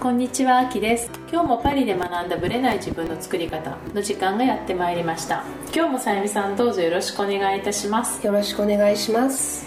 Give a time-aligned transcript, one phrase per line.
[0.00, 1.10] こんにちは、あきです。
[1.32, 5.42] 今日もパリで学んだブレない自分の作り方の時間がやってまいりました。
[5.74, 8.24] 今日もさゆみさんどうぞよろしくお願いいたします。
[8.24, 9.66] よろしくお願いします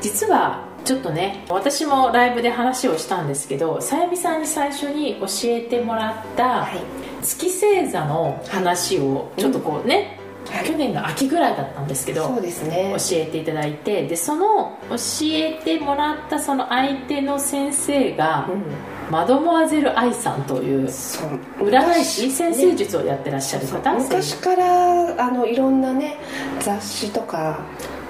[0.00, 6.80] 実はちょっとね、私もライブで話をしたんですけど、さゆみさんに最初に教えてもらったはい
[7.22, 10.16] 月星座の話をちょっとこうね、
[10.48, 14.96] はい去年の秋ぐらいだったんですけど、そうですね教えていただいてでその教
[15.32, 18.64] えてもらったその相手の先生が、うん
[19.10, 26.16] マドモアゼル愛さんという占い師先生術をやってらっしゃる方、昔からあのいろんなね
[26.60, 27.58] 雑誌とか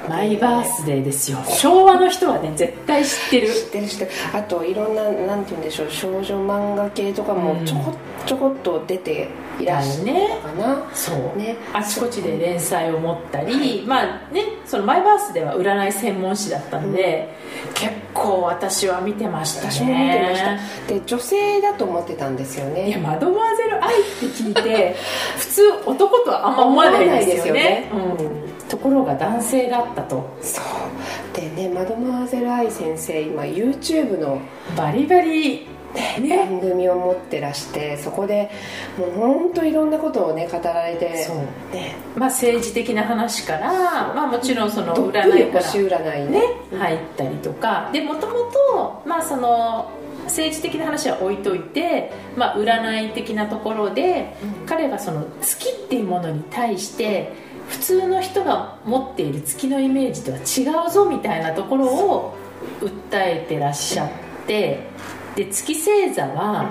[0.09, 1.39] マイバースデーですよ。
[1.47, 3.49] 昭和の人はね絶対知ってる。
[3.49, 4.11] 知ってる知ってる。
[4.33, 5.91] あといろんななんて言うんでしょう。
[5.91, 7.65] 少女漫画系とかもうん。
[7.67, 7.95] ちょこ
[8.27, 10.07] ちょこっと出ていらっしゃっ
[10.43, 11.57] たかな、そう、ね。
[11.73, 17.35] あちこちで連載を持ったり、まあねそのマイバースでは占い専門誌だったんで、
[17.75, 19.71] 結構私は見てましたね。
[19.71, 20.95] 私も見てました。
[20.95, 24.97] で女性だと思ってたんですよいやねマドモアゼル愛って聞いて
[25.39, 27.89] 普通男とはあんま思わないですよね。
[27.93, 30.39] 思わないですようんところが男性だったと。
[30.41, 31.37] そう。
[31.37, 34.41] でねマドモアゼル愛先生今 YouTube の
[34.77, 38.51] バリバリね番組を持ってらしてそこで
[38.97, 41.37] もう本当いろんなことをね語られてそう。
[41.75, 41.97] ね。
[42.17, 43.73] まあ政治的な話から、
[44.15, 46.43] まあ、もちろんその占いから占いね
[46.79, 47.91] 入ったりとか。
[47.93, 48.35] でもとも
[48.73, 49.91] とまあその
[50.25, 54.33] 政治的な話は置いといて、まあ、占い的なところで、
[54.65, 57.33] 彼はその月っていうものに対して
[57.71, 62.37] 普通の人が持っている月のイメージとは違うぞみたいなところを
[62.81, 64.11] 訴えてらっしゃっ
[64.47, 64.91] て
[65.37, 66.69] で月星座は、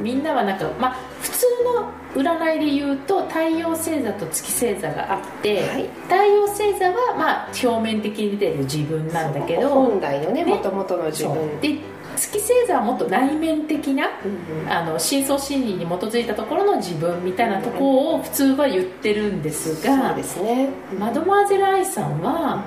[0.00, 5.88] みんなはなんか、まあ、普通の占いで言うと太陽星座と月星座があって、はい。
[6.04, 10.54] 太陽星座はまあ表面的に出てる自分なんだけど本来のねね。
[10.54, 11.60] もともとの自分。
[11.60, 11.78] で
[12.18, 14.70] 月星座はもっと内面的なうんうん。
[14.70, 20.68] あの深層心理に基づいたところの自分みたいなところを普通は言ってるんですそうがですね。
[20.98, 22.62] マドモアゼル愛さんは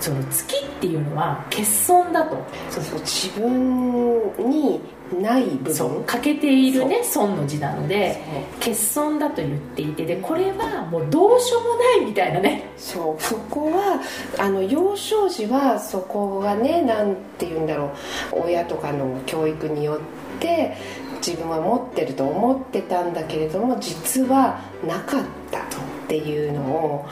[0.00, 2.36] その月っていうのは欠損だと。
[2.70, 4.80] そうそう自分に
[5.20, 6.04] ない部分？
[6.04, 8.22] 欠けているね損の字なので
[8.58, 12.70] 欠損だと言っていてでこれはもうどうしようもないみたいなね。
[12.76, 13.22] そう。
[13.22, 14.00] そこは
[14.38, 17.92] あの幼少時はそこがねなんて言うんだろ
[18.32, 18.42] う。
[18.46, 19.98] 親とかの教育によっ
[20.40, 20.76] て
[21.24, 25.62] 自分は持ってると思ってたんだけれども実はなかったっ
[26.08, 27.06] ていうのを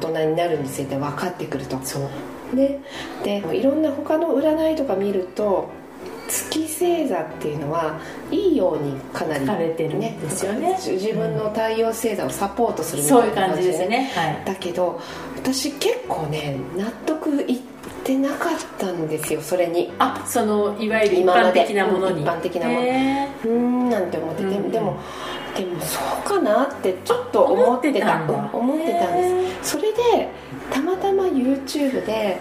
[0.00, 1.78] 大人になるにつれて分かってくると。
[1.82, 1.98] そ
[2.52, 2.56] う。
[2.56, 2.80] ね。
[3.24, 5.68] でいろんな他の占いとか見ると
[6.28, 7.98] 月星座っていうのは
[8.30, 10.76] いいようにかなり書かれてるんですよね。
[10.78, 15.00] 自分の太陽星座をサポートするみたいなそういう感じですねはいだけど
[15.36, 17.75] 私結構ね納得いって
[18.14, 19.92] なかったんですよそれに。
[19.98, 22.22] あそのいわゆる一般的なものに。
[22.22, 22.80] 一般的なもの。
[22.80, 24.42] へうーんなんて思って。
[24.42, 24.70] て、うん。
[24.70, 24.96] でも
[25.56, 28.22] でもそうかなってちょっと思ってた。
[28.52, 29.70] 思ってたんです。
[29.72, 30.28] それで
[30.70, 32.38] たまたま YouTube で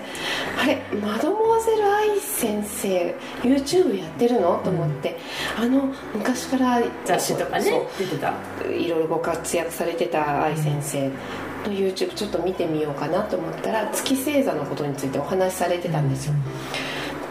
[0.61, 4.59] あれマドモアゼル愛先生 YouTube やってるの？
[4.63, 5.17] と思って、
[5.57, 8.33] あの昔からー雑誌とかねそう出てた。
[8.69, 11.09] いろいろご活躍されてた愛先生
[11.67, 16.33] の YouTube ちょっと見てみようかなと思ったら月星座のことについてお話しされてたんですよ、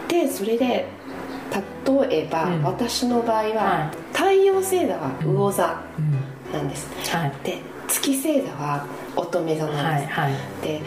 [0.07, 0.85] でそれで
[2.09, 2.63] 例えば、うん。
[2.63, 4.13] 私の場合は、はい。
[4.13, 6.53] 太陽星座は魚座うん。
[6.53, 7.33] なんです、はい。
[7.43, 8.85] で月星座は
[9.15, 10.61] 乙女座なんです、はいはい。
[10.61, 10.81] で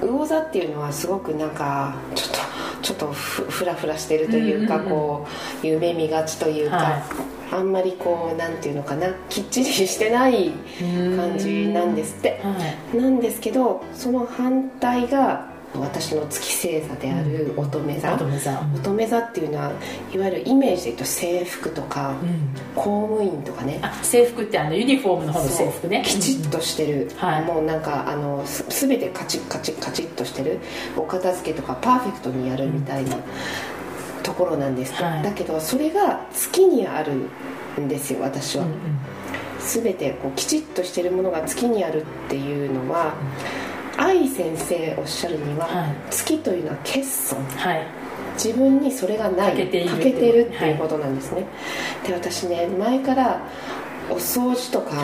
[0.00, 2.38] 魚座っていうのはすごくなんかちょっと
[2.86, 4.90] ちょっとふふらふらしてるというか、うんうんうん。
[4.92, 5.26] こ
[5.64, 7.02] う夢見がちというか、は
[7.50, 10.52] あんまりこうなんていうのかなきっちりしてない
[11.16, 12.40] 感じなんですって。
[12.44, 12.54] は
[12.94, 12.96] い。
[12.96, 18.60] なんですけどその反対が私の月星座である乙女座、乙女座。
[18.74, 19.72] 乙女座っていうのは
[20.12, 22.50] いわゆるイメージで言うと制服とか、うん。
[22.74, 23.78] 公務員とかね。
[23.82, 26.02] あ制服ってあのユニフォームの方の制服ね。
[26.06, 27.44] きちっとしてる、はい。
[27.44, 30.58] もうなんかあのす全てカチッカチッカチッとしてる。
[30.96, 33.16] お片付けとかパーフェクトにやるみたいな
[34.22, 35.22] ところなんですはい。
[35.22, 37.12] だけどそれが月にある
[37.80, 38.76] んですよ私は、うんうん。
[39.60, 43.14] 全てこうきちっとしてるものが月にあるっていうのは
[43.96, 45.96] 愛先生おっしゃるには、はい。
[46.10, 47.42] 月というのは欠損。
[47.44, 47.86] はい。
[48.34, 50.46] 自分にそれがない欠けている。
[50.48, 51.46] っていうことなんですね、
[52.06, 53.40] で私ね前から
[54.10, 55.02] お掃除とか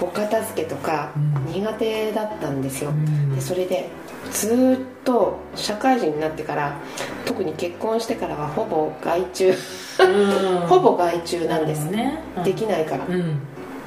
[0.00, 1.52] お片付けとかうん。
[1.52, 3.34] 苦手だったんですよ、うん。
[3.34, 3.88] でそれで
[4.30, 6.80] ずーっと社会人になってから
[7.26, 9.48] 特に結婚してからはほぼ外注。
[9.50, 10.60] うん。
[10.66, 12.22] ほぼ外注なんです、ね。
[12.38, 12.44] うん。
[12.44, 13.40] できないから、うん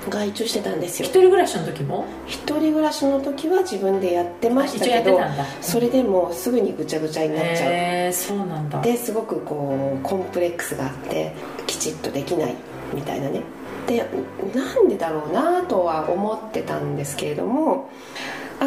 [0.10, 1.08] 外注してたんですよ。
[1.08, 2.06] 一人暮らしの時も？
[2.28, 5.20] 一人暮らしの時は自分でやってましたけど
[5.62, 8.14] それでもうすぐにぐちゃぐちゃになっちゃう。
[8.14, 8.82] そうなんだ。
[8.82, 11.34] ですごくこうコンプレックスがあって
[11.68, 12.56] きちちっとできない
[12.94, 13.42] みたいなね。
[13.88, 14.04] で
[14.56, 17.90] なんでだろうなとは思ってたんですけれども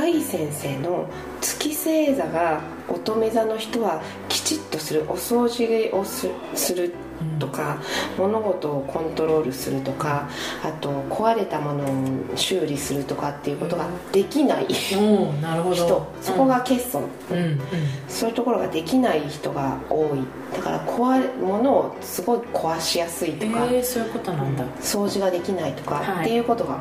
[0.00, 1.08] 愛先生の
[1.40, 6.92] 月星座が乙女座の人はきちっとするお掃除をすする
[7.38, 7.78] とか、
[8.16, 10.28] 物事をコントロールするとか
[10.62, 15.74] あと壊れたものを修理するとかっていうことができないおーなるほど。
[15.74, 16.12] 人。
[16.22, 17.36] そこが欠損、うん。
[17.36, 17.60] うん。
[18.08, 20.20] そういうところができない人が多い。
[20.54, 24.64] だから壊れ物をすごい壊しやすいとか、えー、そういうことなんだ。
[24.80, 26.78] 掃除ができないとか、はいっていうことが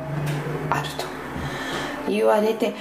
[0.70, 1.17] あると
[2.08, 2.74] 言われて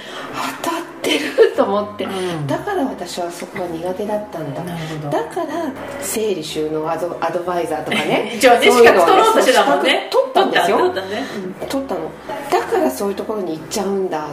[0.61, 2.47] 当たってると思って、うん。
[2.47, 4.63] だから私はそこが苦手だったんだ。
[5.09, 5.71] だから
[6.01, 8.37] 整理収納アドアドバイザーとかね。
[8.39, 10.09] じゃあね資格取ろうとしてたもんね。
[10.11, 10.77] 取ったんですよ。
[10.77, 12.11] 取った取ったね取ったの。
[12.49, 14.29] だからそういうところに行っちゃうんだっ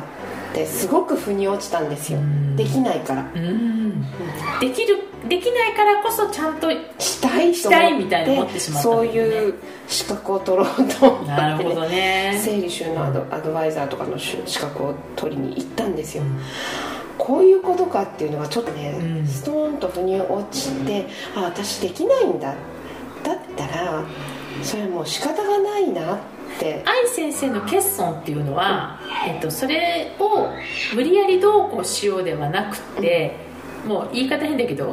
[0.54, 2.18] てすごく腑に落ちたんですよ。
[2.20, 2.56] うん。
[2.56, 3.30] できないから。
[3.34, 4.02] うん。
[4.60, 4.98] できる
[5.28, 9.54] できないからこそちゃんとしたいとしたい思みたいに思っっててしまったんだそういう
[9.88, 12.40] 資格を取ろうと思って、ね、なるほどね。
[12.42, 16.24] 整理収納アドアドバイザーとかのし資格を取りに行ったんですよ、
[17.16, 19.26] こういうことかっていうのがちょっとね、うん。
[19.26, 22.54] ストーンと腑に落ちてあ私できないんだ。
[23.24, 24.04] だったら
[24.62, 26.16] それはもう仕方がないな。
[26.16, 26.18] っ
[26.58, 26.82] て。
[26.84, 30.50] 愛先生の欠損っていうのは、えっと、それを
[30.94, 33.36] 無理やりどうこうしようではなくて、
[33.86, 34.86] もう言い方変だけど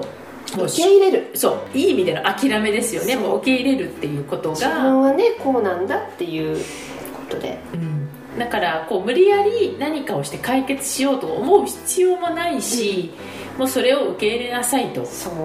[0.56, 1.31] もう受け入れる。
[1.36, 3.16] そういい意味での諦めですよね。
[3.16, 7.60] もう受け入れるっていうこと自が、分はねこうなんだっていうことで。
[7.74, 13.12] うん、だからこう無理やり何かをして解決しようと思う必要もないし、
[13.58, 15.36] もうそれを受け入れなさいとそう。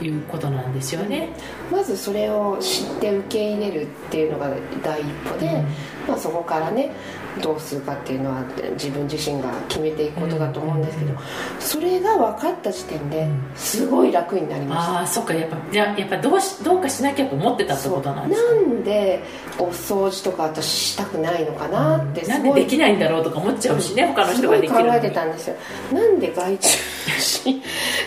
[0.00, 1.30] いうことなんですよね、
[1.70, 4.50] まずそれを知って受け入れるっていうのが
[4.82, 5.66] 第一歩で、うん。
[6.08, 6.90] まあ、そこからね
[7.42, 8.42] どうするかっていうのは
[8.72, 11.18] 自分自身が決めていくことだと思うんですけど、うん。
[11.60, 13.52] それが分かった時点でうん。
[13.54, 18.54] すごい楽になりました、ああそっかやっぱじゃあやっぱどうしどうかしなきゃと思ってたってことなんですか？
[18.54, 19.22] なんで
[19.58, 22.42] お掃除とか私したくないのかなってすなん。
[22.42, 22.62] でごい。
[22.62, 25.56] できないんだろうとか思っちゃうしね、他の人ができるすごい考えてたんですよ。
[25.92, 26.68] なんで外注
[27.20, 27.62] し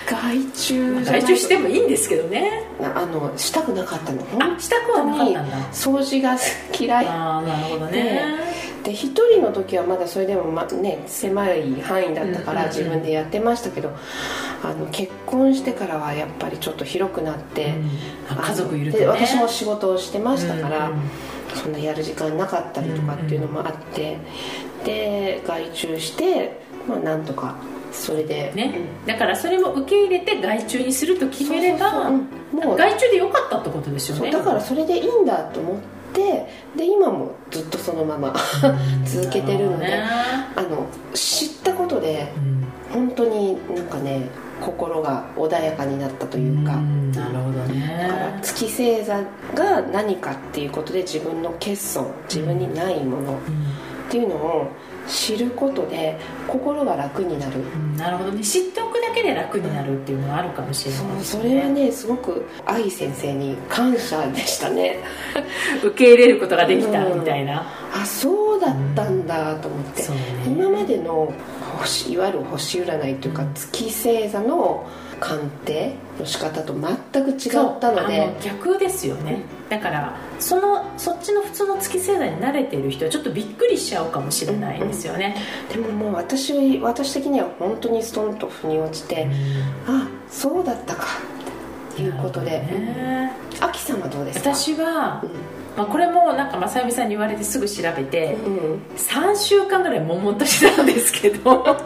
[0.07, 2.63] 外注外注してもいいんですけどね。
[2.81, 4.21] あのしたくなかったの。
[4.39, 5.57] あしたくはなかったんだ。
[5.71, 6.37] 掃除が
[6.77, 7.07] 嫌い。
[7.07, 8.39] ああなるほどね。
[8.83, 12.77] で一人の時はまだそれでも、まね、狭い範囲だったからうんうんうん。
[12.77, 13.91] 自分でやってましたけど、
[14.63, 17.75] あの結婚してからはやっぱりちょっと広くなって、
[18.29, 21.01] あ家族いるとでね私も仕事をしてましたから、うんうん
[21.53, 24.17] そんなやる時間なかったりとかっていうのもあって、
[24.85, 27.57] で外注して、まあ、なんとか
[27.91, 32.77] それで、ね、だからそれも受け入れて外注にすると決めればもう。
[32.77, 34.31] 外注でよかったってことですよね。
[34.31, 35.77] だからそれでいいんだと思っ
[36.13, 38.33] てで今もずっとそのまま
[39.05, 42.27] 続けてるのでなあの知ったことで
[42.93, 44.27] 本当になんかね
[44.61, 47.11] 心が穏やかになったとうんいうか、ん。
[47.11, 49.21] なるほどだからね月星座
[49.55, 53.35] が何かっていうことで自分の欠損自分にないものっ
[54.09, 54.67] ていうのを
[55.07, 56.17] 知ることで
[56.47, 57.59] 心が楽になる。
[57.59, 58.43] うんなるほどね。
[58.43, 60.99] 知っておくだけで楽になるっていうのはあるかもしれない。
[61.01, 64.99] そうですそれはねすごく愛先生に感謝でしたね。
[65.83, 70.21] 受け入れることができたみたいな、あそうだったんだと思って、そうね。
[70.47, 71.31] 今までの
[71.79, 74.85] 星いわゆる星占いというか月星座の
[75.19, 78.33] 鑑定の仕方と全く違ったので。
[78.43, 85.37] 逆ですよね、だからそのそっちの普通の月星座に慣れてる人はちょっとびっくりしちゃうかもしれないですよね、
[85.71, 89.29] でももう私私的には本当にストンと腑に落ちて、
[89.87, 91.05] あそうだったか
[91.93, 93.31] っていうことで、ね。
[93.61, 94.53] アキさんはどうですか？
[94.53, 95.23] 私は、
[95.77, 98.81] まあ、これもなんか正由美さんに言われてすぐ調べて、うんうん。
[98.97, 101.77] 3週間ぐらい悶々としてたんですけど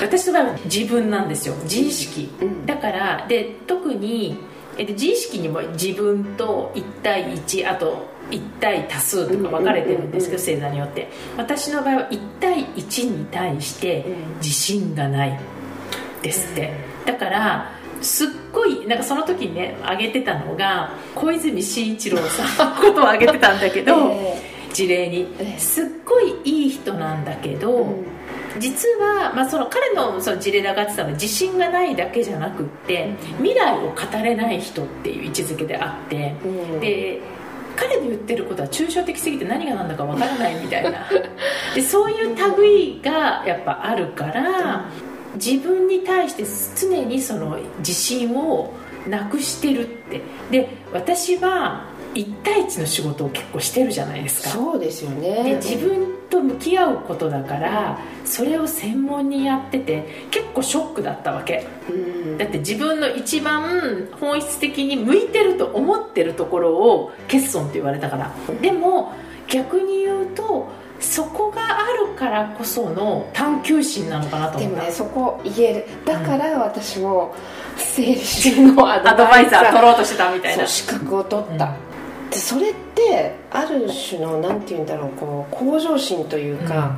[0.00, 1.54] 私の場合は自分なんですよ。
[1.64, 2.64] 自意識、うん。
[2.64, 4.38] だからで特に
[4.78, 11.08] えっと自意識にも自分と1対1あと1対多数とか分かれてるんですけど、星座によって。
[11.36, 15.38] 私の場合は1対1に対してうん自信がない
[16.22, 16.72] ですって、
[17.06, 24.54] だからすっごいなんかその時にね挙げてたのが小泉進一郎さんのことを挙げてたんだけど、 え。
[24.72, 25.26] 事例に。
[25.38, 25.58] ええ。
[25.58, 28.13] すっごいいい人なんだけど、うん
[28.58, 36.80] 実は、まあ、その彼のその事例で上がってたのは自信がないだけじゃなくって未来を語れない人っていう位置づけであって、うん。
[36.80, 37.20] で
[37.76, 41.06] 彼の言ってることは抽象的すぎて何が何だかわからないみたいな。
[41.74, 44.88] でそういう類がやっぱあるから
[45.34, 46.44] 自分に対して
[46.80, 48.72] 常にその自信を
[49.08, 50.22] なくしてるって。
[50.50, 54.50] で私は1対1の仕事を結構してるじゃないですか。
[54.50, 61.66] そうですよでね自分と向き合うことだからそれを専門にやってて結構ショックだったわけ。
[61.88, 62.38] うん。
[62.38, 68.32] だって自分の一番本質的に向いてると思ってるところを欠損って言われたから。
[68.60, 69.12] でも
[69.48, 70.68] 逆に言うと
[71.00, 74.86] そこがあるからこその探求心なのかなとでも思った。
[74.86, 75.86] ねそこ言える。
[76.04, 77.34] だから私も
[77.76, 80.66] 整理収納ア アドバイザー取ろうとしてたみたいな。
[80.66, 81.74] 資格を取った、
[82.34, 86.96] でそれってある種のなんて言うんだろうこう向上心というか、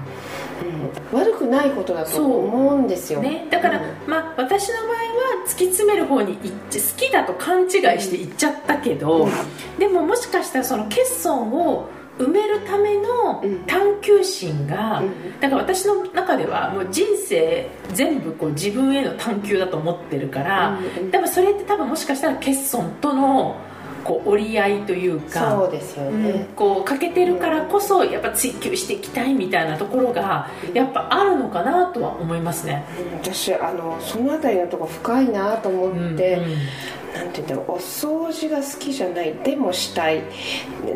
[1.12, 1.18] うん。
[1.18, 4.10] 悪くないことだと思うんですよ、ね、だから、うん。
[4.10, 4.96] まあ、私の場合は
[5.46, 9.30] 突き詰める方に行っち好きだと勘違いして行っちゃったけど、うん。
[9.78, 13.64] でももしかしたらその欠損を埋めるためのうん。
[13.66, 15.40] 探求心が、うん。
[15.40, 21.04] だから私の中ではもう人生全部こう自分への探求だと思ってるから、うん。
[21.04, 21.10] うん。
[21.10, 23.60] 多分それって多分もしかしたら欠損との
[24.06, 32.84] こう折り合いというかそうですよね、うんこう欠けてるからこそやっぱ追求していきたいみたいなところがやっぱあるのかなとは思いますね。
[33.12, 36.58] うん私あのその辺りのとこ深いなと思って、うんうん。
[37.16, 40.22] なんて言うんだろうお掃除が好きじゃないでもしたい。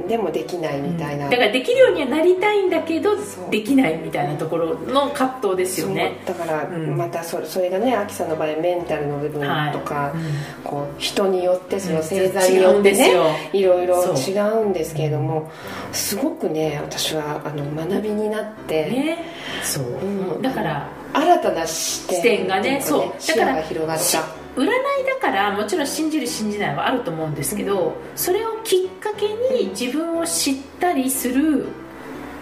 [0.06, 3.16] でもできないみたいな、だからできるようにはなりたいんだけど
[3.50, 6.18] できないみたいなところの葛藤ですよね。
[6.26, 6.96] だからうん。
[6.96, 9.40] またそれそれがねアキさんの場合メンタルの部分
[9.72, 10.18] とか、はい。
[10.18, 10.62] うん。
[10.62, 12.02] こう人によってそのうん。
[12.02, 13.50] 星座によってね。
[13.52, 15.50] いろいろ違うんですけれども
[15.92, 19.24] すごくね私はあの学びになって、ね、
[19.62, 20.42] そう、うん。
[20.42, 23.20] だから新たな視点視点がねっていかそう。
[23.20, 24.68] 視野が広がっした占い
[25.06, 31.68] だからもちろん信じる信じないはあると思うんですけど、それをきっかけに自分を知ったりする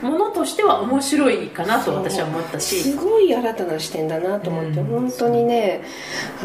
[0.02, 2.80] ものとしては面白いかなと私は思ったし。
[2.80, 4.86] すごい新たな視点だなと思って、うん。
[4.86, 5.82] 本当にね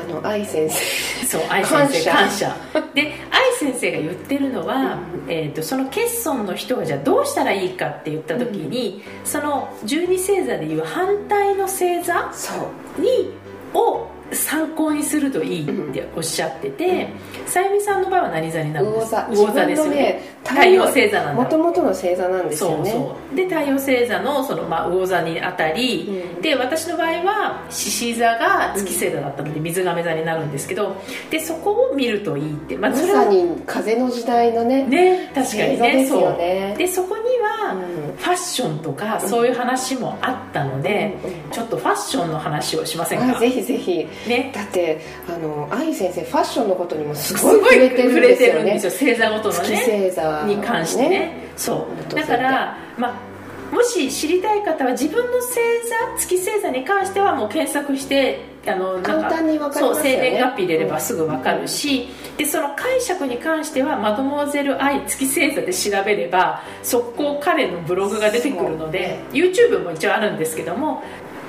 [0.02, 1.26] あの愛先生。
[1.26, 2.56] そう愛先生感感謝。
[2.94, 12.54] で愛先生が言ってるのは、えー、とその欠損の人がじゃあどうしたらいいかって言った時に、その十二星座でいう反対の星座そ
[12.98, 13.02] う。
[13.02, 13.32] に
[13.74, 17.08] を参考にするといいっておっしゃってて、
[17.46, 19.28] さゆみさんの場合は何座になるんですか？
[19.32, 19.66] 魚座。
[19.66, 21.44] ですよね太陽星座なんだ。
[21.44, 22.92] もともとの星座なんですよね。
[22.92, 26.42] そうで太陽星座のその、まあ、魚座にあたり、うん。
[26.42, 30.96] で私の場合は獅子座が月星座だったので水亀座になるんですけど
[31.30, 36.08] でそこを見るといいって、まあ、まさに風の時代のねね確かにねね。
[36.08, 36.38] そう。
[36.38, 38.16] でそこには、うん。
[38.18, 43.38] ファッションとかそういう話もあったので、うんうんちょっとファッションの話をしませんか？
[43.38, 44.08] あぜひぜひ。
[44.28, 44.52] ね。
[44.56, 48.60] だってあの愛先生ファッションのことにもすすごい触れてるんですよね。
[48.60, 48.92] るんですよ。
[48.92, 51.50] 星座ごとの月ね星座に関してね。
[51.56, 51.96] そう。
[51.96, 53.34] 元だから、まあ、
[53.74, 59.96] もし知りたい方は自分の星座月星座に関してはもう検索してあのなんか簡単にわかりますよね。
[59.96, 71.04] そう生年月日入れればすぐ分かるし、でその解釈に関してはマドモアゼル愛月星座で調べれば速攻彼のブログが出てくるので YouTube も一応あるんですけども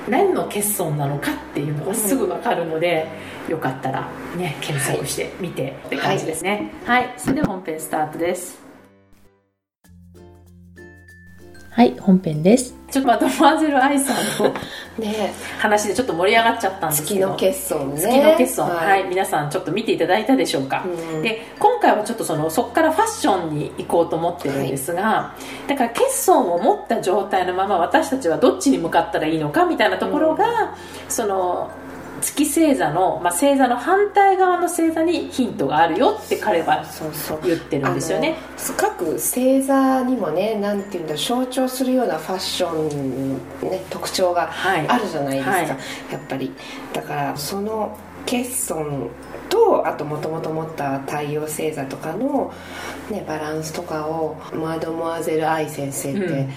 [0.09, 3.07] 何の欠損なのかっていうのがすぐ分かるので、
[3.47, 6.71] よかったらね検索してみてって感じですね。
[6.85, 8.64] はい、それでは本編スタートです
[11.75, 12.73] はい本編です。
[12.89, 14.53] ちょっとマドモアゼル愛さんの
[14.97, 17.35] ね話でちょっと盛り上がっちゃったんですけど。
[17.35, 18.01] 月の欠損ね。
[18.01, 18.69] 月の欠損。
[18.69, 21.21] はい、はい皆さんちょっと見ていただいたでしょうか、うん。
[21.21, 25.35] で今回はちょっとそのそこからファッションに行こうと思ってるんですが、
[25.67, 30.77] だから欠損を持った状態のまま私たちはどっちに向かったらいいのかみたいなところが、
[31.09, 31.69] その
[32.21, 36.83] 月星座の、まあ、星座の反対側の星座にヒントがあるよって彼は
[37.43, 38.35] 言ってるんですよね。
[38.77, 44.87] 各星座にもねなんていうんだ象徴するようなファッション、ね、特徴がはい。
[44.87, 45.67] あるじゃないですか、はい。
[45.67, 45.77] やっ
[46.27, 46.51] ぱり。
[46.93, 49.09] だからその欠損
[49.49, 52.53] とあともともと持った太陽星座とかの、
[53.09, 56.47] ね、バランスとかをマドモアゼル愛先生って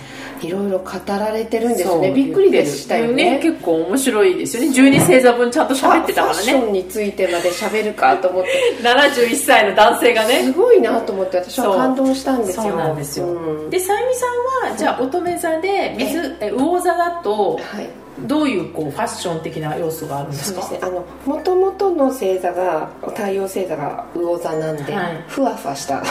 [0.46, 3.38] いろいろ語られてるんですよね、そうびっくりでしたよね。
[3.42, 4.68] 結構面白いですよね。
[4.70, 8.48] 12星座分ちゃんと喋ってたからファッショねンについてまで喋るかと思って。
[8.82, 10.42] 71歳の男性がね。
[10.44, 12.62] すごいなと思って私は感動したんですよ。
[12.62, 12.76] そう。
[12.76, 13.70] なんですよ、うん。
[13.70, 14.26] でさゆみさ
[14.66, 20.62] んはじゃあ乙女座で水え魚座だとはいどういうこうファッション的な要素があるんですか？
[20.62, 20.88] そうですね。
[20.88, 25.24] あのもともとの星座が太陽星座が魚座なんで、はい。
[25.28, 26.02] ふわふわした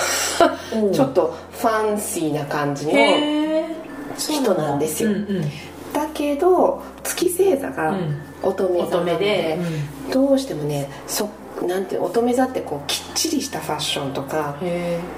[0.94, 2.94] ちょっとファンシーな感じの
[4.18, 5.10] 人なんですよ。
[5.10, 5.52] うんうん
[5.94, 8.22] だけど月星座がうん。
[8.44, 9.58] 乙女座なのでで、
[10.14, 11.28] どうしてもねそ
[11.66, 14.58] なんて乙女座ってこうきっちりしたファッションとか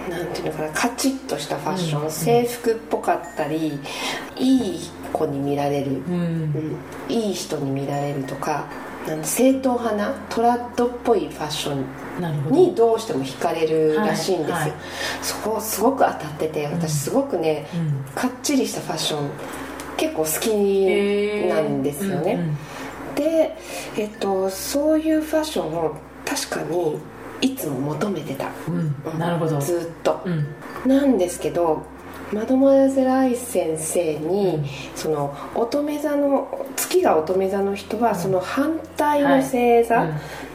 [0.09, 2.11] なんていうのかなカチッとしたファッション、うん。
[2.11, 3.79] 制服っぽかったり
[4.37, 4.79] いい
[5.11, 6.13] 子に見られる、えうん。
[6.13, 6.75] うん
[7.09, 8.65] いい人に見られるとか
[9.07, 14.49] なん正統派なトラッドっぽいファッションにどうしても惹かれるらしいんです。
[14.49, 14.73] よ、はいはい。
[15.21, 18.13] そこすごく当たってて私すごくね、うん。
[18.13, 19.29] かっちりしたファッション
[19.97, 22.39] 結構好きなんですよね、
[23.15, 23.57] で、
[23.97, 25.97] えっと、そういうファッションを
[26.47, 26.97] 確かに
[27.41, 29.19] いつも求めてた、うん。
[29.19, 29.59] なるほど。
[29.59, 30.21] ずっと。
[30.25, 30.45] うん。
[30.85, 31.85] なんですけど
[32.31, 34.65] マドモアゼライ先生に、うん。
[34.95, 40.05] その乙女座の月が乙女座の人は、その反対の星座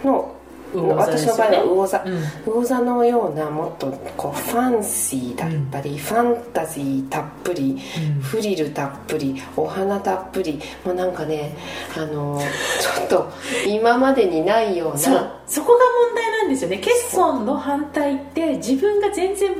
[0.04, 0.33] の、
[0.74, 2.22] 私の場合は魚座、うん。
[2.44, 7.78] 魚座のようなもっとこうファンシーだったり、ファンタジーたっぷり、
[8.16, 8.22] うん。
[8.22, 11.56] フリルたっぷりお花たっぷりもうなんかね
[11.96, 12.40] あの
[12.80, 13.32] ちょっと
[13.66, 15.40] 今までにないような。
[15.46, 16.78] そこが問題なんですよね。
[16.78, 19.56] 欠損の反対って自分が全然も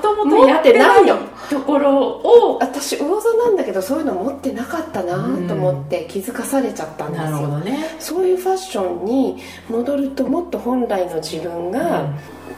[0.00, 1.18] ともとやっててないの
[1.50, 5.14] ところを私魚座なんだけどそういうの持ってなかったな
[5.46, 7.96] と思って気づかされちゃったんですなるほよ、どね。
[7.98, 12.08] そういうファッションに戻るともっと本来の自分が、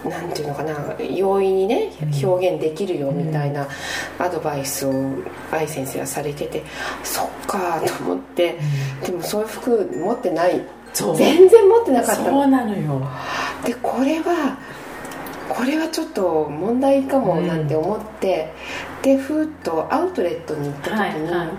[0.04, 1.90] なんていうのかな容易にね
[2.22, 3.66] 表現できるよみたいな
[4.18, 4.92] アドバイスを
[5.50, 6.62] 愛先生はされてて
[7.02, 8.56] そっかと思って
[9.04, 10.64] でもそういう服持ってない。
[10.94, 12.30] 全然持ってなかったの。
[12.30, 13.06] そうなのよ。
[13.64, 14.56] でこれは
[15.48, 18.52] これはちょっと問題かもなんて思って、
[19.02, 21.52] でふーっとアウトレットに行った時に、はいは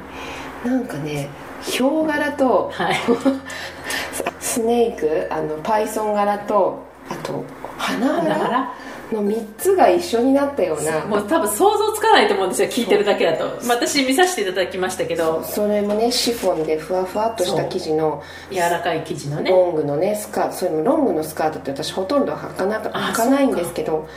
[0.66, 1.30] なんかね
[1.62, 2.96] ヒョウ柄とはい。
[4.40, 7.44] スネークあのパイソン柄とあと
[7.78, 8.50] 花柄？
[8.50, 8.74] ら
[9.12, 11.06] の3つが一緒になったような。
[11.06, 13.46] もう多分想像つかないと思うんですよ聞いてるだけだと。
[13.66, 15.44] まあ私見させていただきましたけど。
[15.44, 19.52] それもねシフォンでふわふわっとした生地の柔らかい生地のね。
[19.52, 20.54] ロングのねスカート。
[20.54, 24.08] それもロングのスカートって私ほとんど履かな履かないんですけど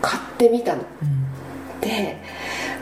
[0.00, 0.82] 買ってみたの。
[1.80, 2.16] で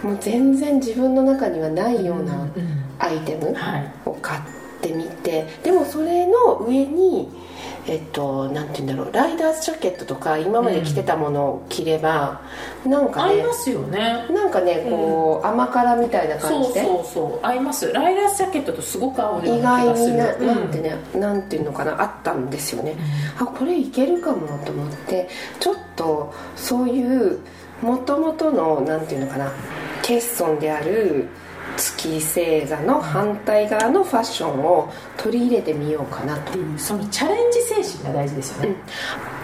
[0.02, 2.84] もう全然自分の中にはないようなうんうん。
[2.98, 3.92] アイテムはい。
[4.04, 7.28] を買ってみてでもそれの上に
[7.86, 12.40] えっとなんて言うんだろうライダースジャケットとか今まで着てたものを着れば、
[12.84, 14.26] なんかね合いますよね。
[14.30, 16.82] なんかねこう、甘辛みたいな感そうじで。
[16.82, 17.90] そうそう合います。
[17.92, 20.46] ライダースジャケットとすごく合うよう意外にな,、うん。
[20.46, 22.94] なんてねなんていうのかなあったんですよね、
[23.38, 27.40] あこれいけるかもと思ってちょっとそういう
[27.82, 29.50] もともとのなんていうのかな
[30.02, 31.28] 欠損である
[31.76, 36.50] 月星座の反対側のファッションを取り入れてみようかなと。
[36.50, 38.74] っていうそのチャレンジ精神が大事ですよね、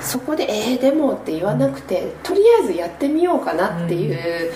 [0.00, 4.52] そこで「えー、でも」って言わなくて、とりあえずやってみようかなっていう、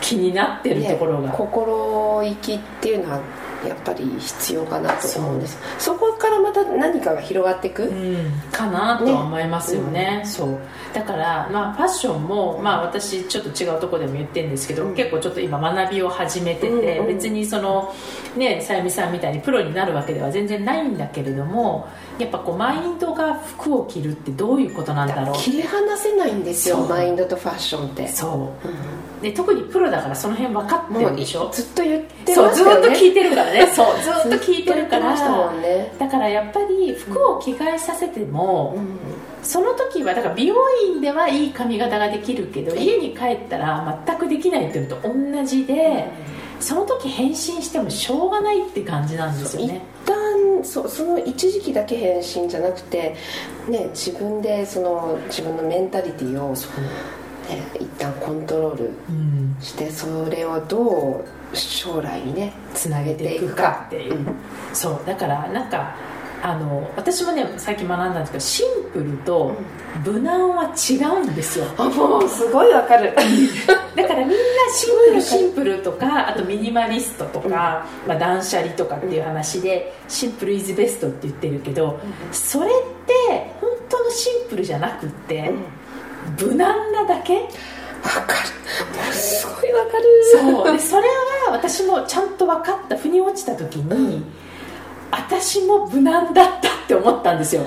[0.00, 3.20] 気になってるところが、ね心意気っていうのは
[3.66, 5.58] やっぱり必要かなと思うんです。
[5.78, 10.22] そこからまた何かが広がっていく、うん、かなとは思いますよね。
[10.24, 10.58] そう。
[10.92, 14.94] だから、まあ、ファッションも、まあ、私ちょっと違うところでも言ってるんですけど、うん。
[14.94, 17.06] 結構ちょっと今学びを始めてて、うん。
[17.06, 17.14] うん。
[17.14, 17.94] 別にその
[18.36, 26.88] ねさゆみさんみたいにプロになるわけでは全然ないんだけれどもやっぱこうマインドが服を着るってどういうことなんだろう切り離せないんですよそう。
[26.88, 28.52] マインドとファッションって、そ
[29.20, 29.22] う。
[29.22, 31.48] で特にプロだからその辺分かってるでしょ？
[31.50, 33.66] ずっと言ってそうずっましたよねと聞いてるからね。
[33.74, 33.86] そう
[34.22, 35.50] ずっと聞いてるから。
[35.50, 38.98] んね、だからやっぱり服を着替えさせても、うん。
[39.42, 40.54] その時はだから美容
[40.94, 46.08] 院ではいい髪型ができるけど家に帰ったら全くできないっていうのと同じで
[46.64, 49.82] その時変身してもしょうがないって感じなんですよね。
[50.02, 53.16] 一旦そその一時期だけ変身じゃなくて、
[53.68, 56.56] ね、自分でその自分のメンタリティを、ね、
[57.78, 59.56] 一旦コントロールうん。
[59.60, 61.22] してそれをど
[61.52, 64.34] う将来にねつなげていくかっていう、うん。
[64.72, 65.00] そう。
[65.06, 65.94] だからなんか
[66.46, 69.56] あの私もね最近学んだんですけどシンプルと
[70.04, 71.64] 無難は違うんですよ。
[71.78, 73.14] あもうすごいわかる。
[73.96, 74.34] だからみんな
[74.74, 81.98] シンプルシンプルとかあとミニマリストとか、まあ、断捨離とかっていう話でシンプルイズベストって言ってるけど
[82.30, 82.70] それっ
[83.06, 83.14] て
[83.62, 85.50] 本当のシンプルじゃなくって
[86.42, 87.36] 無難なだけ？
[87.36, 87.40] わ
[88.26, 88.98] かる。
[89.02, 90.04] も うすごいわかる。
[90.42, 90.72] そう。
[90.72, 91.08] でそれ
[91.46, 94.22] は私もちゃんと分かった腑に落ちた時に
[95.16, 97.62] 私も無難だったって思ったんですよ。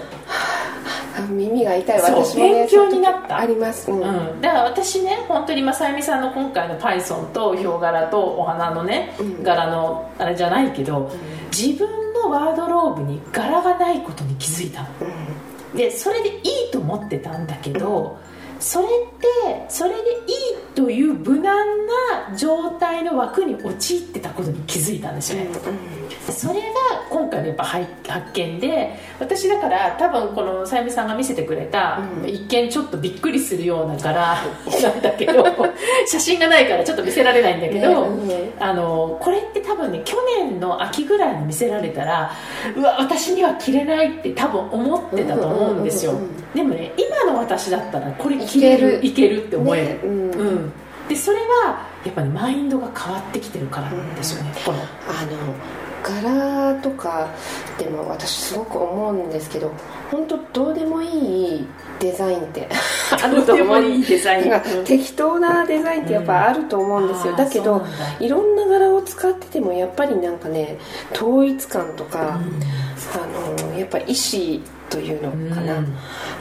[1.17, 3.37] あ耳が痛い私もね勉強になった。
[3.39, 3.89] あります。
[3.89, 9.43] うん、うん、だから私ね本当にまさゆみさんの今回のパイソンとヒョウ柄とお花のね、うん。
[9.43, 11.11] 柄のあれじゃないけど、
[11.55, 14.89] 自分のワードローブに柄がないことに気づいたの。
[15.75, 18.17] でそれでいいと思ってたんだけど、
[18.59, 20.03] それってそれでいい
[20.75, 21.65] という無難
[22.29, 25.49] な状態の枠に陥ってたことに気づいたんですよね、
[26.31, 26.67] それが
[27.09, 27.87] 今回のやっぱ発
[28.33, 34.13] 見で私だから多分このさゆみさんが見せてくれた、うん、一見ちょっとびっくりするような柄
[34.83, 35.45] なんだけど
[36.05, 42.31] 写真がないからちょっと見せられないんだけど、ね、あのこれって多分ね去年の秋ぐらいに見せられたら
[42.75, 46.13] うわ私には着れないって多分思ってたと思うんですよ、
[46.53, 49.47] でもね今の私だったらこれ着れるいける。
[49.47, 50.73] って思える、ね、うん、うん。
[51.07, 54.77] でそれはやっぱり、マインドが変わってきてるからなんですよね、この。
[54.79, 54.87] あの
[56.07, 57.29] 柄とか
[57.77, 59.73] でも私すごく思うんですけど
[60.11, 61.67] 本当どうでもいい
[61.99, 62.67] デザインって
[63.23, 64.51] あると思ういいデザイン。
[64.85, 67.85] 適当なデザインってやっぱあると思うんですよ、うん、だけど
[68.19, 70.77] いろんな柄を使っててもやっぱりなんかね
[71.13, 75.97] 統一感とか、うん、あのやっぱ意思というのかな、うん、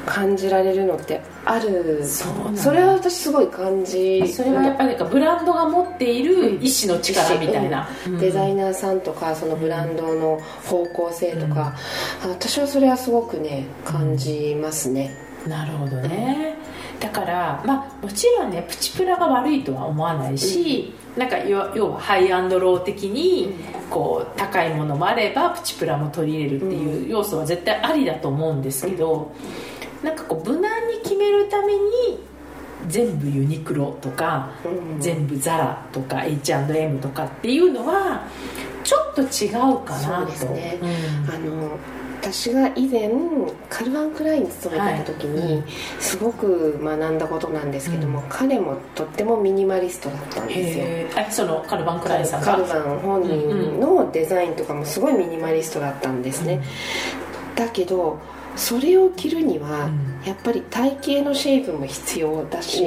[0.06, 2.02] 感じられるのってある。
[2.54, 4.26] それは私すごい感じ。
[4.28, 11.74] それはやっぱりブランドが持っている意志の力みたいな、うん、デザイナーさんとかそのブランドの方向性とか、
[12.24, 15.10] うん、私はそれはすごくね感じますね、
[15.46, 16.56] なるほどね、
[17.00, 21.58] だからまあもちろんねプチプラが悪いとは思わないし、うん、なんか要
[21.90, 23.54] はハイアンドロー的に
[23.90, 29.36] こう高いものもあればプチプラも取り入れるっていう要素は絶対ありだと思うんですけど、う
[29.75, 29.75] ん、
[30.06, 31.80] なんかこう無難に決めるために
[32.86, 38.24] 全部ユニクロとか、うん、全部ザラとか H&M とかっていうのは
[38.84, 40.20] ちょっと違うかなと。
[40.20, 40.78] そうですね、
[41.28, 41.76] あの
[42.20, 43.10] 私が以前
[43.68, 45.62] カルバン・クラインに勤めてた時に
[45.98, 50.86] すごく学んだことなんですけども、彼もとってもミニマリストだったんですよ。
[51.30, 56.62] そのカルバン・クラインさんカルバン本人のデザインとかもすごいミニマリストだったんですね、
[57.56, 58.20] だけど
[58.56, 59.90] それを着るには
[60.24, 62.84] やっぱり体型のシェイプも必要だし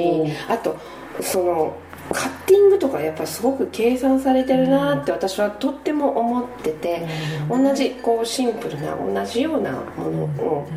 [0.48, 0.76] あと
[1.20, 1.76] その
[2.12, 7.06] カッティングとかやっぱすごく計算されてるなって私はとっても思ってて、
[7.48, 10.68] 同じこうシンプルな同じようなものを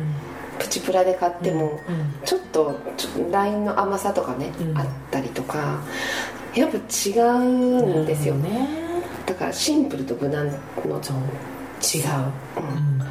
[0.60, 1.80] プチプラで買っても
[2.24, 2.78] ちょっと
[3.32, 5.80] ラインの甘さとかね、あったりとか
[6.54, 8.68] やっぱ違うんですよ、ね、
[9.26, 10.58] だからシンプルと無難の違う、
[12.58, 13.03] うん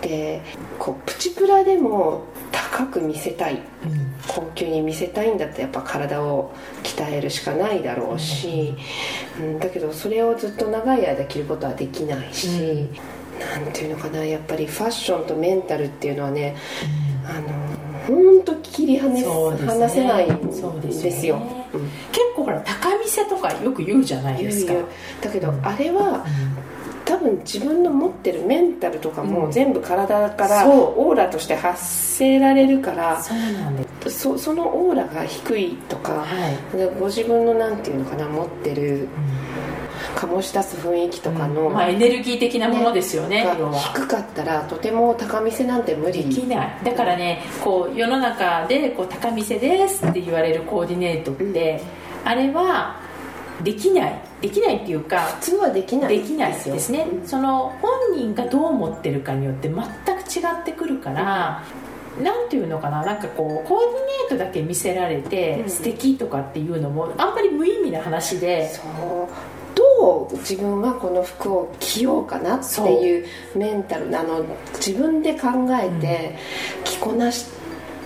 [0.00, 0.40] で
[0.78, 3.60] こうプチプラでも高く見せたい、うん、
[4.26, 8.74] 高級に見せたいんだったらやっぱ体を鍛えるしかないだろうし、
[9.38, 12.88] うん、だけどそれをずっと長い間着ることはできないし、う
[13.62, 16.56] ん、なんていうのかなやっぱりファッションとメンタルっていうのはね、
[17.22, 20.52] うん、あの本当切り離,、ね、離せないんで
[21.10, 21.66] すよ、ね。
[21.74, 24.74] うん、結構ほら高見せとかよく言うじゃないですか。
[25.20, 26.24] だけどあれは、
[26.59, 26.59] 多
[27.20, 33.22] 分自分の持ってるメンタルとかも全部体からオーラとして発せられるから、
[34.08, 39.08] そそのオーラが低いとか、はい、ご自分のなんていうのかな持ってる、
[40.16, 43.44] 醸し出す雰囲気とかの、うん、まあ、エネルギー的なものですよねね。
[43.94, 46.24] 低かったらとても高見せなんて無理。
[46.24, 46.84] できない。
[46.84, 51.82] だからねこう世の中でこう高見せですって言われるコーディネートって、
[52.24, 53.00] うん、あれは
[53.62, 54.20] できない。
[54.40, 61.62] できないっていうか普通はできないできないですね、うん、その本人がどう思ってるかによって全く違ってくるから、
[62.16, 69.60] うん、なんていうのかななんかこうコーディネートだけ見せられて素敵とかっていうのもあんまり無意味な話で、そう。
[69.72, 74.44] どう自分はこの服を着ようかなっていうメンタルあの
[74.74, 76.36] 自分で考えて
[76.84, 77.46] 着こなし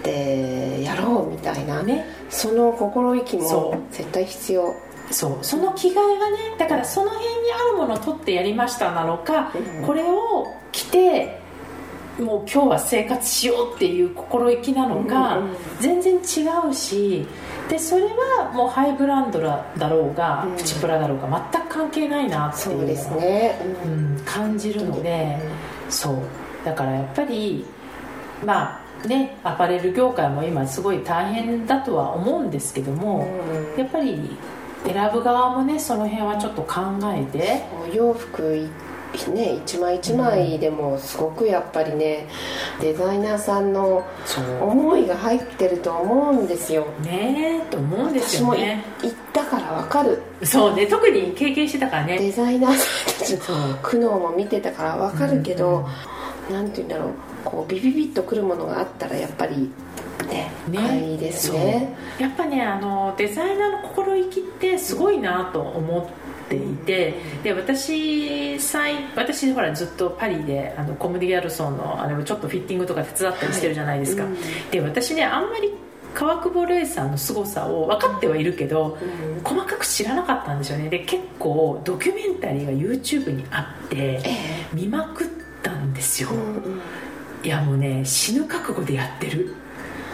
[0.03, 4.75] てやろうみたいな、ね、その心意気も絶対必要
[5.11, 11.41] そうその着替えがねだからその辺にあるものを取ってやりましたなのか、うん、これを着て
[12.19, 15.43] もう今日は生活しようっていう心意気なのか、
[15.81, 17.27] 全然違うし
[17.69, 23.59] でそれはもうハイブランドだろうが、うん、プチプラだろうが全く関係ないなっていうのを、ね。
[23.85, 25.39] うん、感じるので、
[25.89, 26.17] そう。
[26.65, 27.65] だからやっぱり
[28.45, 33.27] まあねアパレル業界も今すごい大変だとは思うんですけども、
[33.77, 34.37] やっぱり
[34.85, 36.81] 選ぶ側もねその辺はちょっと考
[37.15, 37.63] えて。
[37.91, 38.69] お洋服
[39.33, 42.27] ね、一枚一枚でもすごくやっぱりね
[42.81, 44.05] デザイナーさんの
[44.61, 46.87] 思いが入ってると思うんですよ。
[47.01, 48.85] ねえと思うんですよね。
[49.01, 50.23] 私も行ったから分かる。
[50.43, 52.19] そうね特に経験してたからね。
[52.19, 55.87] デザイナーさんたちの苦悩も見てたから分かるけど、
[56.49, 59.71] うん、なんて言うんだろうこうビビビッとくるものがあったらやっぱり
[60.27, 61.11] ねね。
[61.13, 61.97] いいですね。
[62.19, 68.59] やっぱねあのデザイナーの心意気ってすごいなと思っていてで私
[69.17, 75.73] 私ほらずっとパリであのコムディ・ギャルソンのあれもちょっとフィッティングとか手伝ったりしてるじゃないですか、はいうん、で私ねあんまり
[76.15, 79.43] 川久保玲さんの凄さを分かってはいるけど、うん。
[79.43, 80.89] 細かく知らなかったんですよね。
[80.89, 84.37] で結構ドキュメンタリーが YouTube にあってえ
[84.73, 85.27] 見まくっ
[85.63, 86.74] たんですよ、えうんうん
[87.45, 89.55] いやもうね死ぬ覚悟でやってる。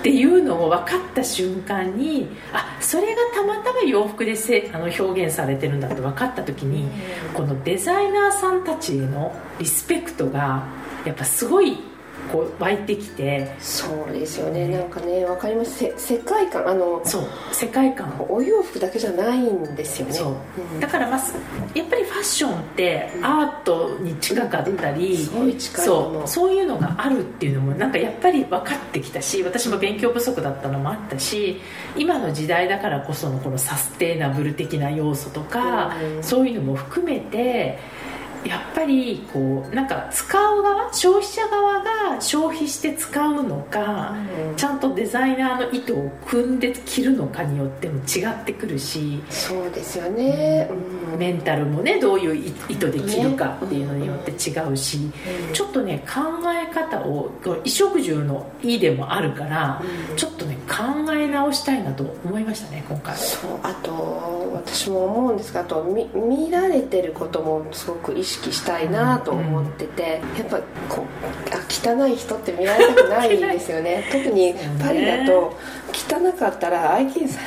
[0.01, 6.89] っていうのを分かった瞬間にあそれがたまたま洋服でせあの表現されてるんだって分かった時に
[7.35, 10.67] このデザイナーさんたちへのリスペクトが
[11.05, 11.90] やっぱすごい
[12.33, 13.55] こう湧いてきて。
[13.61, 14.69] そうですよね。
[14.69, 15.79] なんかねわかります。
[15.79, 16.69] せ世界観。
[16.69, 17.25] あのそう。
[17.53, 18.11] 世界観。
[18.21, 20.13] をお洋服だけじゃないんですよね。
[20.13, 20.35] そう。
[20.75, 20.81] うん。
[20.81, 21.21] だからまあ
[21.75, 26.27] やっぱりファッションってアートに近かったり、すごい近いもの。
[26.27, 31.61] そうそういうのがあるっていうのもなんかやっぱり分かってきたし私も勉強不足だったのもあったし
[31.97, 36.23] 今の時代だからこそのこのサステイナブル的な要素とか、うん。
[36.23, 37.79] そういうのも含めて
[38.45, 44.15] やっぱりこうなんか使う側消費者側が消費して使うのか、
[44.51, 44.57] うん。
[44.57, 55.11] ちゃんとデザイナーの意図を組んで着るのかによっても違ってくるし、そうですよね、うんメンタルもねどういう意図で着るかっていうのによって違うし、
[55.53, 56.21] ちょっとね考
[56.53, 60.17] え方を衣食住の「い」でもあるから、うん。
[60.17, 63.17] ちょっとね考え直したいなと思いましたね今回。
[63.17, 71.05] そうあと私も思うんですがあと見見られてることもすごく意識したいなと思ってて、やっぱこう
[71.55, 74.05] あ汚い人って見られたくないですよね。
[74.13, 75.57] 特にパリだと
[75.93, 77.41] 汚かったら相手にさ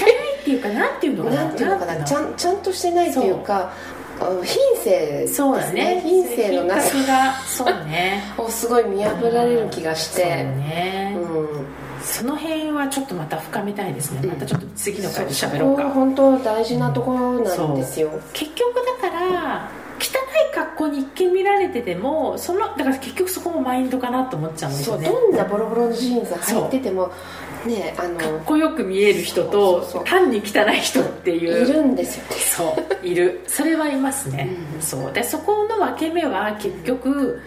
[0.00, 3.72] 汚いっていうかなんていうのかなれなんていうのかなちゃんちゃんとしてないというか
[4.20, 6.00] 品性ですそうだね。
[6.04, 6.96] 品性のなさ。
[7.06, 8.22] がそうね。
[8.38, 11.66] をすごい見破られる気がして、ね、うん。
[12.04, 14.20] その辺はちょっとまた深めたいですね。
[14.28, 15.90] またちょっと次の回でそ喋ろうか。
[15.90, 27.10] 本当大事なところなんですよ、結局だから汚い格好に一見見られててもそのだから結局そこもマインドかなと思っちゃうんですそうよねどんなボロボロのジーンズ履いてても
[27.66, 32.24] ねあのかっこよく見える人と単に汚い人っていいうるんですよ。
[32.24, 33.40] ねそういる。
[33.46, 34.82] それはいますね、うん。
[34.82, 35.12] そう。
[35.12, 37.40] でそこの分け目は結局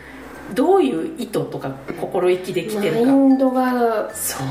[0.53, 2.99] どういう意図とか心意気で来マてるか。
[2.99, 4.47] インドがそう。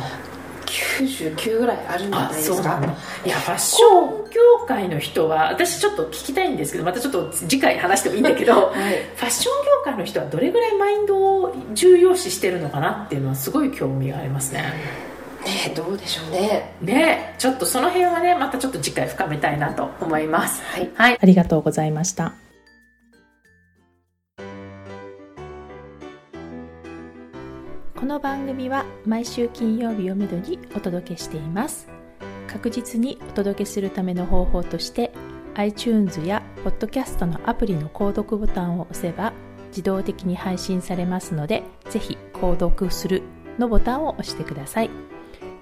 [0.67, 2.97] 99ぐらいあるんじゃないあですか。
[3.25, 8.95] いやファッション業界の人は私ちょっと聞きたいんですけどまたちょっと次回話してもいいんだけどはい。
[9.17, 14.65] ファッション業界の人はどれぐらいマインドを重要視してるのかなっていうのはすごい興味がありますね
[15.45, 16.75] ねどうでしょうね。
[16.81, 20.63] ねちょっとその辺はねまたちょっと次回深めたいなと思います。
[20.63, 20.91] はい。
[20.95, 21.19] はい。
[21.21, 22.35] ありがとうございました。
[27.97, 31.89] この番組は毎週金曜日をめどにお届けしています。
[32.49, 35.11] 確実にお届けするための方法として
[35.55, 39.33] iTunes や Podcast のアプリの購読ボタンを押せば
[39.69, 43.23] 自動的に配信されますのでぜひ購読する
[43.59, 44.91] のボタンを押してください